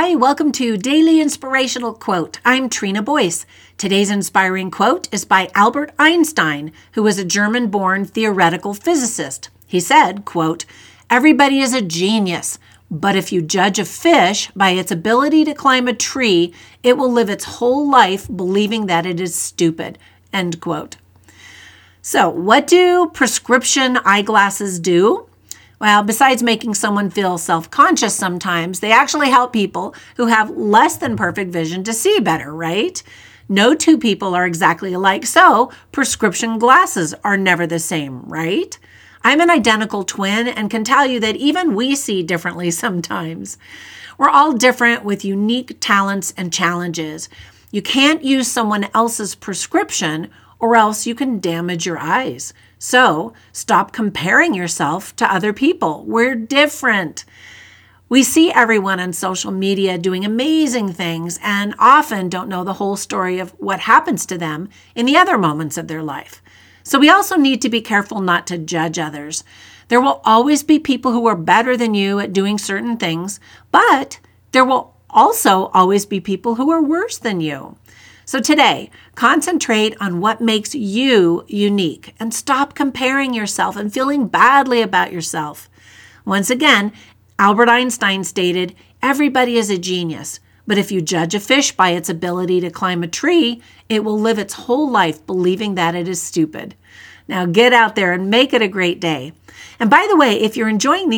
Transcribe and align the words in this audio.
Hi, 0.00 0.14
welcome 0.14 0.52
to 0.52 0.76
Daily 0.76 1.20
Inspirational 1.20 1.92
Quote. 1.92 2.38
I'm 2.44 2.68
Trina 2.68 3.02
Boyce. 3.02 3.44
Today's 3.76 4.10
inspiring 4.10 4.70
quote 4.70 5.12
is 5.12 5.24
by 5.24 5.50
Albert 5.56 5.90
Einstein, 5.98 6.70
who 6.92 7.02
was 7.02 7.18
a 7.18 7.24
German-born 7.24 8.04
theoretical 8.04 8.74
physicist. 8.74 9.50
He 9.66 9.80
said, 9.80 10.24
quote, 10.24 10.66
"Everybody 11.10 11.58
is 11.58 11.74
a 11.74 11.82
genius, 11.82 12.60
but 12.88 13.16
if 13.16 13.32
you 13.32 13.42
judge 13.42 13.80
a 13.80 13.84
fish 13.84 14.52
by 14.54 14.70
its 14.70 14.92
ability 14.92 15.44
to 15.46 15.52
climb 15.52 15.88
a 15.88 15.92
tree, 15.92 16.54
it 16.84 16.96
will 16.96 17.10
live 17.10 17.28
its 17.28 17.58
whole 17.58 17.90
life 17.90 18.28
believing 18.28 18.86
that 18.86 19.04
it 19.04 19.18
is 19.18 19.34
stupid." 19.34 19.98
End 20.32 20.60
quote. 20.60 20.96
So, 22.02 22.28
what 22.28 22.68
do 22.68 23.10
prescription 23.12 23.98
eyeglasses 24.04 24.78
do? 24.78 25.27
Well, 25.80 26.02
besides 26.02 26.42
making 26.42 26.74
someone 26.74 27.08
feel 27.08 27.38
self 27.38 27.70
conscious 27.70 28.14
sometimes, 28.14 28.80
they 28.80 28.90
actually 28.90 29.30
help 29.30 29.52
people 29.52 29.94
who 30.16 30.26
have 30.26 30.50
less 30.50 30.96
than 30.96 31.16
perfect 31.16 31.52
vision 31.52 31.84
to 31.84 31.92
see 31.92 32.18
better, 32.18 32.52
right? 32.52 33.00
No 33.48 33.74
two 33.74 33.96
people 33.96 34.34
are 34.34 34.44
exactly 34.46 34.92
alike, 34.92 35.24
so 35.24 35.70
prescription 35.92 36.58
glasses 36.58 37.14
are 37.24 37.36
never 37.36 37.66
the 37.66 37.78
same, 37.78 38.22
right? 38.22 38.76
I'm 39.22 39.40
an 39.40 39.50
identical 39.50 40.04
twin 40.04 40.48
and 40.48 40.70
can 40.70 40.84
tell 40.84 41.06
you 41.06 41.20
that 41.20 41.36
even 41.36 41.74
we 41.74 41.94
see 41.94 42.22
differently 42.22 42.70
sometimes. 42.72 43.56
We're 44.18 44.28
all 44.28 44.52
different 44.52 45.04
with 45.04 45.24
unique 45.24 45.78
talents 45.80 46.34
and 46.36 46.52
challenges. 46.52 47.28
You 47.70 47.82
can't 47.82 48.24
use 48.24 48.50
someone 48.50 48.88
else's 48.94 49.34
prescription 49.34 50.30
or 50.58 50.76
else 50.76 51.06
you 51.06 51.14
can 51.14 51.40
damage 51.40 51.86
your 51.86 51.98
eyes. 51.98 52.52
So 52.78 53.32
stop 53.52 53.92
comparing 53.92 54.54
yourself 54.54 55.14
to 55.16 55.32
other 55.32 55.52
people. 55.52 56.04
We're 56.04 56.34
different. 56.34 57.24
We 58.08 58.22
see 58.22 58.50
everyone 58.50 59.00
on 59.00 59.12
social 59.12 59.52
media 59.52 59.98
doing 59.98 60.24
amazing 60.24 60.92
things 60.94 61.38
and 61.42 61.74
often 61.78 62.28
don't 62.28 62.48
know 62.48 62.64
the 62.64 62.74
whole 62.74 62.96
story 62.96 63.38
of 63.38 63.50
what 63.58 63.80
happens 63.80 64.24
to 64.26 64.38
them 64.38 64.70
in 64.94 65.04
the 65.04 65.16
other 65.16 65.36
moments 65.36 65.76
of 65.76 65.88
their 65.88 66.02
life. 66.02 66.42
So 66.82 66.98
we 66.98 67.10
also 67.10 67.36
need 67.36 67.60
to 67.62 67.68
be 67.68 67.82
careful 67.82 68.22
not 68.22 68.46
to 68.46 68.56
judge 68.56 68.98
others. 68.98 69.44
There 69.88 70.00
will 70.00 70.22
always 70.24 70.62
be 70.62 70.78
people 70.78 71.12
who 71.12 71.26
are 71.26 71.36
better 71.36 71.76
than 71.76 71.92
you 71.92 72.18
at 72.18 72.32
doing 72.32 72.56
certain 72.56 72.96
things, 72.96 73.40
but 73.70 74.20
there 74.52 74.64
will 74.64 74.94
also 75.10 75.66
always 75.74 76.06
be 76.06 76.20
people 76.20 76.56
who 76.56 76.70
are 76.70 76.82
worse 76.82 77.18
than 77.18 77.40
you. 77.40 77.76
So 78.24 78.40
today, 78.40 78.90
concentrate 79.14 79.96
on 80.00 80.20
what 80.20 80.42
makes 80.42 80.74
you 80.74 81.46
unique 81.48 82.14
and 82.20 82.34
stop 82.34 82.74
comparing 82.74 83.32
yourself 83.32 83.74
and 83.74 83.90
feeling 83.90 84.28
badly 84.28 84.82
about 84.82 85.12
yourself. 85.12 85.70
Once 86.26 86.50
again, 86.50 86.92
Albert 87.38 87.70
Einstein 87.70 88.24
stated, 88.24 88.74
Everybody 89.00 89.56
is 89.56 89.70
a 89.70 89.78
genius, 89.78 90.40
but 90.66 90.76
if 90.76 90.92
you 90.92 91.00
judge 91.00 91.34
a 91.34 91.40
fish 91.40 91.72
by 91.72 91.92
its 91.92 92.10
ability 92.10 92.60
to 92.60 92.70
climb 92.70 93.02
a 93.02 93.08
tree, 93.08 93.62
it 93.88 94.04
will 94.04 94.20
live 94.20 94.38
its 94.38 94.52
whole 94.52 94.90
life 94.90 95.24
believing 95.26 95.76
that 95.76 95.94
it 95.94 96.06
is 96.06 96.20
stupid. 96.20 96.74
Now 97.28 97.46
get 97.46 97.72
out 97.72 97.96
there 97.96 98.12
and 98.12 98.28
make 98.28 98.52
it 98.52 98.60
a 98.60 98.68
great 98.68 99.00
day. 99.00 99.32
And 99.80 99.88
by 99.88 100.06
the 100.10 100.16
way, 100.16 100.38
if 100.38 100.54
you're 100.54 100.68
enjoying 100.68 101.08
these 101.08 101.16